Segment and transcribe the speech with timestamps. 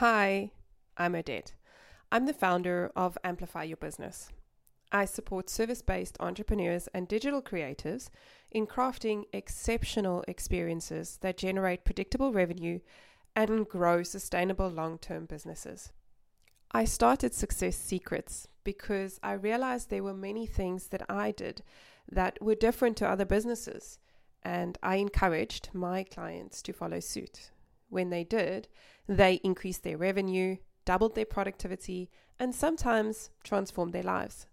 [0.00, 0.50] Hi,
[0.98, 1.54] I'm Odette.
[2.12, 4.30] I'm the founder of Amplify Your Business.
[4.92, 8.10] I support service based entrepreneurs and digital creatives
[8.50, 12.80] in crafting exceptional experiences that generate predictable revenue
[13.34, 15.94] and grow sustainable long term businesses.
[16.72, 21.62] I started Success Secrets because I realized there were many things that I did
[22.12, 23.98] that were different to other businesses,
[24.42, 27.50] and I encouraged my clients to follow suit.
[27.88, 28.68] When they did,
[29.06, 34.46] they increased their revenue, doubled their productivity, and sometimes transformed their lives.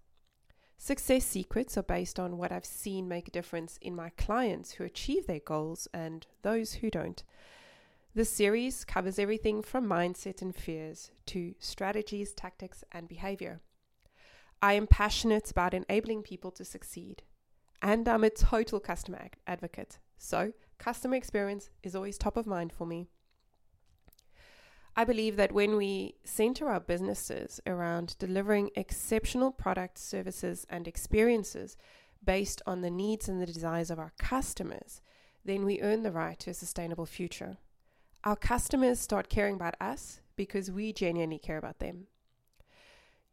[0.77, 4.83] Success secrets are based on what I've seen make a difference in my clients who
[4.83, 7.23] achieve their goals and those who don't.
[8.15, 13.61] This series covers everything from mindset and fears to strategies, tactics, and behavior.
[14.61, 17.23] I am passionate about enabling people to succeed,
[17.81, 19.99] and I'm a total customer advocate.
[20.17, 23.07] So, customer experience is always top of mind for me.
[24.95, 31.75] I believe that when we center our businesses around delivering exceptional products, services, and experiences
[32.23, 35.02] based on the needs and the desires of our customers,
[35.44, 37.58] then we earn the right to a sustainable future.
[38.23, 42.08] Our customers start caring about us because we genuinely care about them.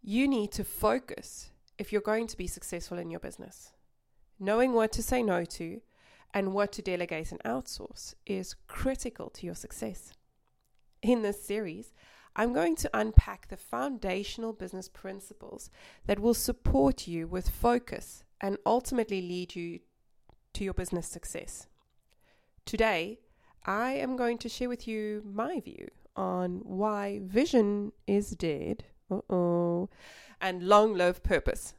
[0.03, 3.73] You need to focus if you're going to be successful in your business.
[4.39, 5.83] Knowing what to say no to
[6.33, 10.15] and what to delegate and outsource is critical to your success.
[11.03, 11.93] In this series,
[12.37, 15.71] I'm going to unpack the foundational business principles
[16.07, 19.81] that will support you with focus and ultimately lead you
[20.55, 21.67] to your business success.
[22.67, 23.21] Today,
[23.65, 29.89] I am going to share with you my view on why vision is dead uh-oh,
[30.41, 31.75] and long live purpose.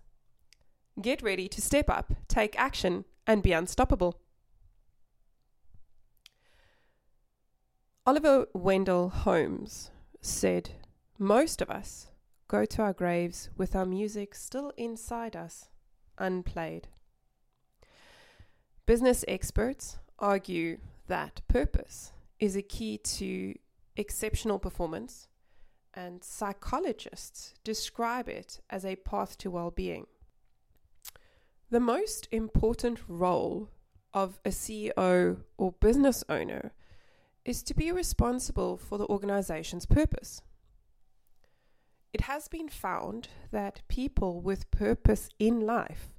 [1.00, 4.20] Get ready to step up, take action, and be unstoppable.
[8.12, 10.72] Oliver Wendell Holmes said,
[11.18, 12.08] Most of us
[12.50, 15.70] go to our graves with our music still inside us,
[16.18, 16.90] unplayed.
[18.86, 23.56] Business experts argue that purpose is a key to
[23.96, 25.30] exceptional performance,
[25.94, 30.06] and psychologists describe it as a path to well being.
[31.70, 33.70] The most important role
[34.14, 36.74] of a CEO or business owner
[37.46, 40.42] is to be responsible for the organization's purpose.
[42.14, 46.14] It has been found that people with purpose in life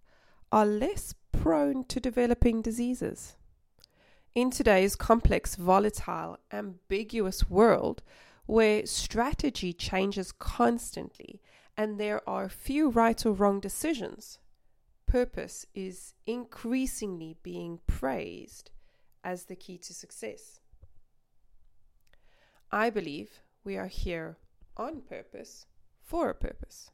[0.51, 3.37] are less prone to developing diseases.
[4.35, 8.03] In today's complex, volatile, ambiguous world,
[8.47, 11.41] where strategy changes constantly
[11.77, 14.39] and there are few right or wrong decisions,
[15.07, 18.71] purpose is increasingly being praised
[19.23, 20.61] as the key to success.
[22.75, 24.39] I believe we are here
[24.79, 25.67] on purpose
[26.01, 26.91] for a purpose.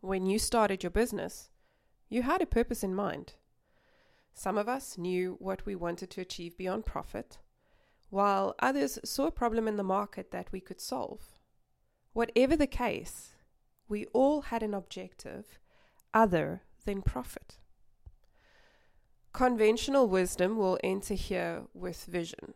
[0.00, 1.50] When you started your business,
[2.08, 3.32] you had a purpose in mind.
[4.32, 7.38] Some of us knew what we wanted to achieve beyond profit,
[8.08, 11.22] while others saw a problem in the market that we could solve.
[12.12, 13.32] Whatever the case,
[13.88, 15.58] we all had an objective
[16.14, 17.56] other than profit.
[19.32, 22.54] Conventional wisdom will enter here with vision.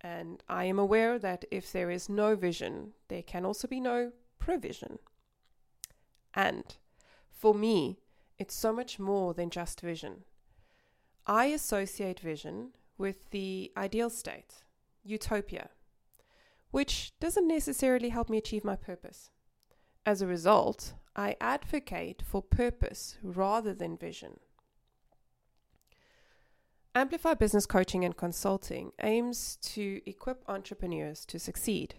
[0.00, 4.12] And I am aware that if there is no vision, there can also be no
[4.38, 4.98] provision.
[6.34, 6.76] And
[7.30, 7.98] for me,
[8.38, 10.24] it's so much more than just vision.
[11.26, 14.64] I associate vision with the ideal state,
[15.04, 15.70] utopia,
[16.70, 19.30] which doesn't necessarily help me achieve my purpose.
[20.06, 24.40] As a result, I advocate for purpose rather than vision.
[26.98, 31.94] Amplify Business Coaching and Consulting aims to equip entrepreneurs to succeed.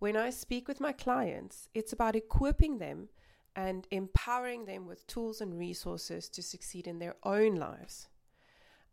[0.00, 3.08] When I speak with my clients, it's about equipping them
[3.54, 8.08] and empowering them with tools and resources to succeed in their own lives.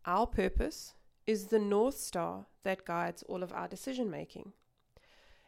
[0.06, 0.94] Our purpose
[1.26, 4.52] is the North Star that guides all of our decision making.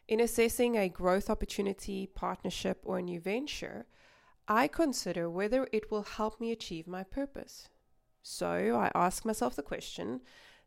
[0.09, 3.85] In assessing a growth opportunity, partnership, or a new venture,
[4.49, 7.69] I consider whether it will help me achieve my purpose.
[8.29, 10.19] So I ask myself the question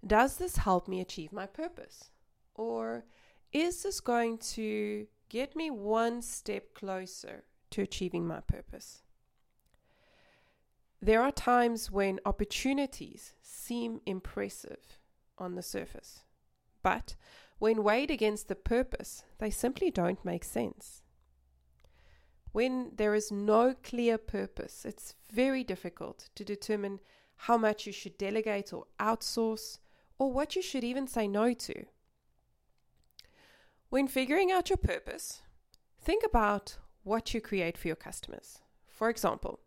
[0.05, 2.11] Does this help me achieve my purpose?
[2.55, 3.05] Or
[3.53, 9.03] is this going to get me one step closer to achieving my purpose?
[11.03, 14.99] There are times when opportunities seem impressive
[15.37, 16.21] on the surface,
[16.83, 17.15] but
[17.59, 21.03] when weighed against the purpose, they simply don't make sense.
[22.53, 27.01] When there is no clear purpose, it's very difficult to determine
[27.45, 29.79] how much you should delegate or outsource,
[30.19, 31.87] or what you should even say no to.
[33.89, 35.41] When figuring out your purpose,
[35.99, 38.59] think about what you create for your customers.
[38.87, 39.61] For example,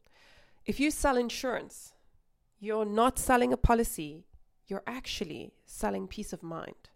[0.67, 1.93] if you sell insurance,
[2.59, 4.27] you're not selling a policy,
[4.67, 6.89] you're actually selling peace of mind.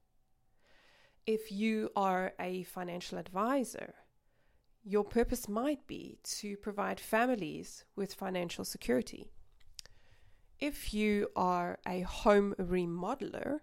[1.26, 3.96] If you are a financial advisor,
[4.84, 9.32] your purpose might be to provide families with financial security.
[10.60, 13.60] If you are a home remodeler,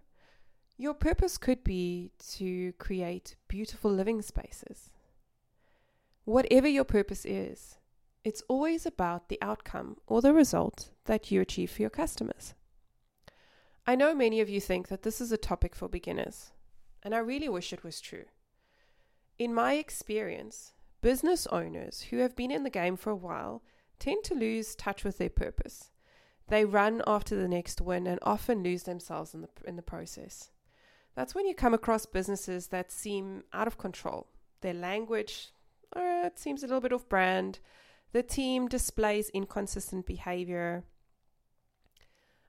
[0.76, 4.90] your purpose could be to create beautiful living spaces.
[6.24, 7.78] Whatever your purpose is,
[8.22, 12.54] it's always about the outcome or the result that you achieve for your customers.
[13.86, 16.52] I know many of you think that this is a topic for beginners,
[17.02, 18.24] and I really wish it was true.
[19.36, 23.62] In my experience, business owners who have been in the game for a while
[23.98, 25.90] tend to lose touch with their purpose.
[26.48, 30.50] They run after the next win and often lose themselves in the, in the process.
[31.14, 34.26] That's when you come across businesses that seem out of control.
[34.60, 35.52] Their language
[35.94, 37.60] uh, it seems a little bit off brand.
[38.12, 40.84] The team displays inconsistent behavior.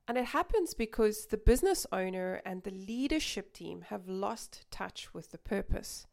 [0.07, 5.31] And it happens because the business owner and the leadership team have lost touch with
[5.31, 6.05] the purpose.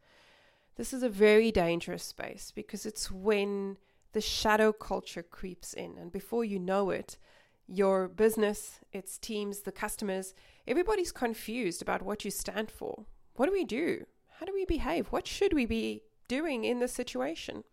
[0.77, 3.77] This is a very dangerous space because it's when
[4.13, 5.99] the shadow culture creeps in.
[5.99, 7.19] And before you know it,
[7.67, 10.35] your business, its teams, the customers,
[10.67, 13.07] everybody's confused about what you stand for.
[13.35, 14.07] What do we do?
[14.39, 15.09] How do we behave?
[15.09, 17.65] What should we be doing in this situation?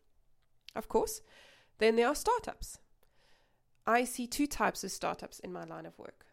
[0.75, 1.21] Of course,
[1.79, 2.79] then there are startups.
[3.87, 6.25] I see two types of startups in my line of work.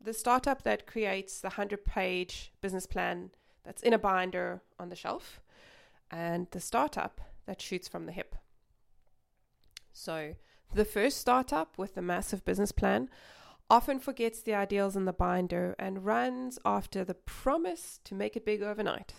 [0.00, 3.30] The startup that creates the 100 page business plan
[3.64, 5.40] that's in a binder on the shelf,
[6.10, 8.36] and the startup that shoots from the hip.
[9.96, 10.34] So,
[10.74, 13.08] the first startup with the massive business plan
[13.70, 18.44] often forgets the ideals in the binder and runs after the promise to make it
[18.44, 19.14] big overnight.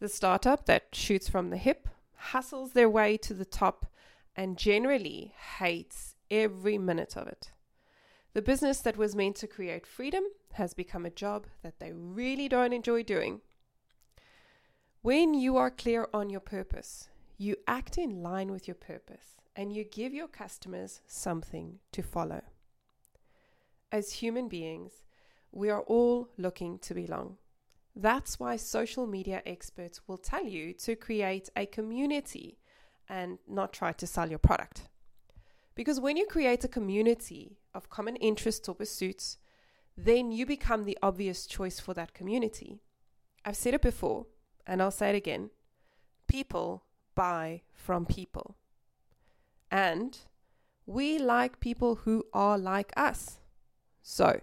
[0.00, 3.86] The startup that shoots from the hip hustles their way to the top
[4.34, 7.52] and generally hates every minute of it.
[8.34, 10.24] The business that was meant to create freedom
[10.54, 13.42] has become a job that they really don't enjoy doing.
[15.02, 19.72] When you are clear on your purpose, you act in line with your purpose and
[19.72, 22.42] you give your customers something to follow.
[23.90, 25.02] As human beings,
[25.50, 27.36] we are all looking to belong.
[27.94, 32.58] That's why social media experts will tell you to create a community
[33.08, 34.88] and not try to sell your product.
[35.74, 39.36] Because when you create a community of common interests or pursuits,
[39.96, 42.80] then you become the obvious choice for that community.
[43.44, 44.26] I've said it before,
[44.66, 45.50] and I'll say it again
[46.28, 46.84] people
[47.14, 48.56] buy from people.
[49.72, 50.18] And
[50.84, 53.38] we like people who are like us.
[54.02, 54.42] So,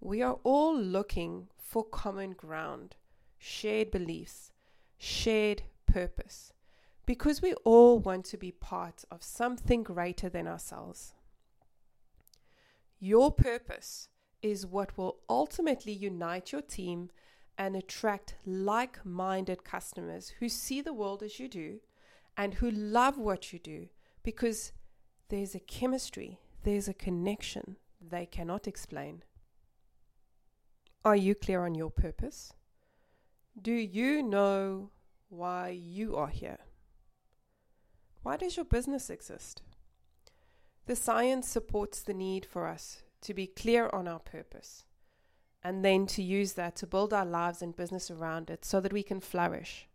[0.00, 2.96] we are all looking for common ground,
[3.38, 4.52] shared beliefs,
[4.98, 6.52] shared purpose,
[7.06, 11.14] because we all want to be part of something greater than ourselves.
[12.98, 14.08] Your purpose
[14.42, 17.08] is what will ultimately unite your team
[17.56, 21.80] and attract like minded customers who see the world as you do
[22.36, 23.88] and who love what you do
[24.22, 24.72] because
[25.28, 29.22] there's a chemistry, there's a connection they cannot explain.
[31.04, 32.52] Are you clear on your purpose?
[33.60, 34.90] Do you know
[35.28, 36.58] why you are here?
[38.22, 39.62] Why does your business exist?
[40.86, 44.84] The science supports the need for us to be clear on our purpose
[45.62, 48.92] and then to use that to build our lives and business around it so that
[48.92, 49.88] we can flourish.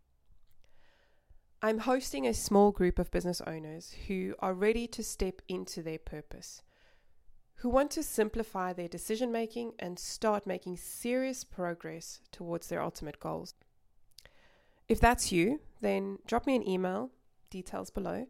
[1.62, 5.98] I'm hosting a small group of business owners who are ready to step into their
[5.98, 6.62] purpose
[7.56, 13.18] who want to simplify their decision making and start making serious progress towards their ultimate
[13.18, 13.54] goals.
[14.88, 17.10] If that's you, then drop me an email,
[17.50, 18.26] details below,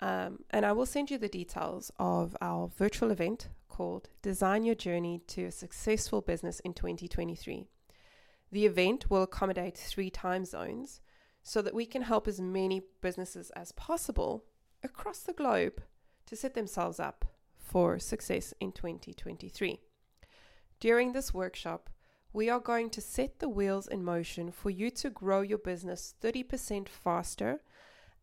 [0.00, 4.74] um, and I will send you the details of our virtual event called Design Your
[4.74, 7.66] Journey to a Successful Business in 2023.
[8.52, 11.00] The event will accommodate three time zones
[11.46, 14.44] so that we can help as many businesses as possible
[14.82, 15.80] across the globe
[16.26, 17.24] to set themselves up
[17.56, 19.78] for success in 2023.
[20.80, 21.88] During this workshop,
[22.32, 26.16] we are going to set the wheels in motion for you to grow your business
[26.20, 27.60] 30% faster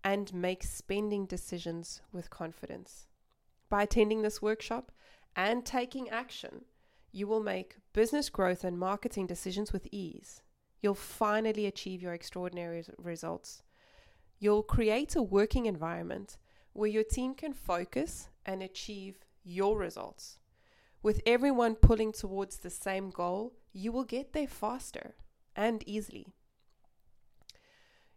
[0.04, 3.08] and make spending decisions with confidence.
[3.70, 4.92] By attending this workshop
[5.34, 6.66] and taking action,
[7.14, 10.42] you will make business growth and marketing decisions with ease.
[10.84, 13.64] You'll finally achieve your extraordinary results.
[14.38, 16.38] You'll create a working environment
[16.74, 20.40] where your team can focus and achieve your results.
[21.02, 25.16] With everyone pulling towards the same goal, you will get there faster
[25.56, 26.28] and easily.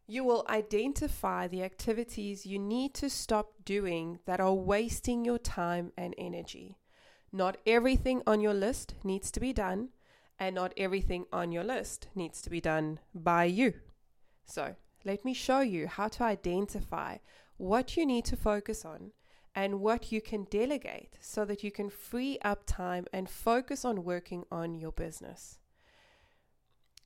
[0.08, 5.92] You will identify the activities you need to stop doing that are wasting your time
[5.96, 6.78] and energy.
[7.30, 9.90] Not everything on your list needs to be done,
[10.38, 13.74] and not everything on your list needs to be done by you.
[14.44, 17.18] So, let me show you how to identify
[17.56, 19.12] what you need to focus on
[19.54, 24.04] and what you can delegate so that you can free up time and focus on
[24.04, 25.58] working on your business.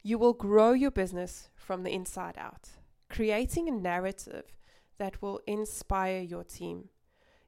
[0.02, 2.70] You will grow your business from the inside out,
[3.08, 4.54] creating a narrative
[4.98, 6.88] that will inspire your team.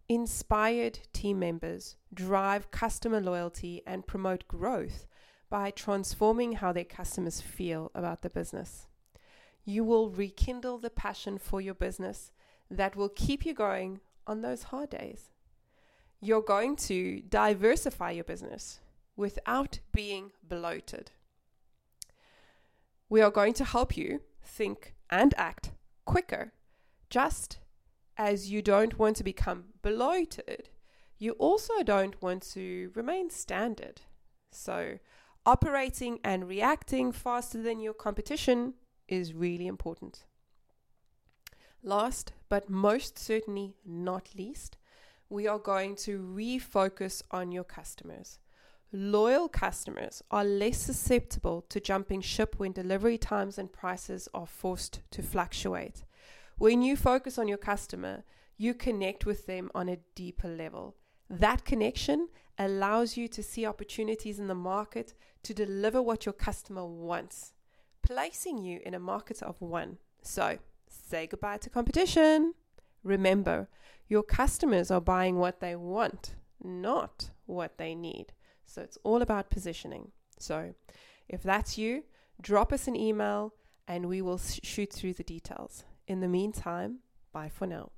[0.09, 5.07] Inspired team members drive customer loyalty and promote growth
[5.53, 8.87] by transforming how their customers feel about the business.
[9.67, 12.33] You will rekindle the passion for your business
[12.71, 15.29] that will keep you going on those hard days.
[16.23, 18.81] You're going to diversify your business
[19.15, 21.11] without being bloated.
[23.11, 25.73] We are going to help you think and act
[26.07, 26.55] quicker.
[27.11, 27.59] Just
[28.17, 30.71] as you don't want to become bloated,
[31.19, 34.01] you also don't want to remain standard.
[34.51, 34.99] So,
[35.45, 38.75] operating and reacting faster than your competition
[39.09, 40.25] is really important.
[41.83, 44.77] Last, but most certainly not least,
[45.29, 48.39] we are going to refocus on your customers.
[48.93, 55.01] Loyal customers are less susceptible to jumping ship when delivery times and prices are forced
[55.11, 56.05] to fluctuate.
[56.59, 58.23] When you focus on your customer,
[58.59, 60.95] you connect with them on a deeper level.
[61.33, 66.85] That connection allows you to see opportunities in the market to deliver what your customer
[66.85, 67.55] wants,
[68.03, 69.97] placing you in a market of one.
[70.21, 72.53] So, say goodbye to competition.
[73.03, 73.71] Remember,
[74.09, 78.35] your customers are buying what they want, not what they need.
[78.67, 80.13] So it's all about positioning.
[80.39, 80.75] So
[81.31, 82.05] if that's you,
[82.43, 83.55] drop us an email
[83.89, 85.85] and we will sh- shoot through the details.
[86.07, 86.99] In the meantime,
[87.33, 87.91] bye for now.